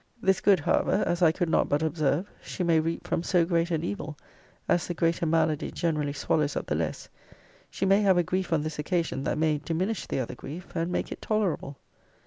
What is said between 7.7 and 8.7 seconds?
may have a grief on